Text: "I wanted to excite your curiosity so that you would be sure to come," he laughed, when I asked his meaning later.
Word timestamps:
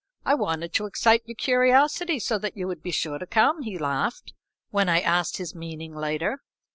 "I 0.25 0.33
wanted 0.33 0.73
to 0.73 0.87
excite 0.87 1.21
your 1.27 1.35
curiosity 1.35 2.17
so 2.17 2.39
that 2.39 2.57
you 2.57 2.65
would 2.65 2.81
be 2.81 2.89
sure 2.89 3.19
to 3.19 3.27
come," 3.27 3.61
he 3.61 3.77
laughed, 3.77 4.33
when 4.71 4.89
I 4.89 4.99
asked 4.99 5.37
his 5.37 5.53
meaning 5.53 5.93
later. 5.93 6.39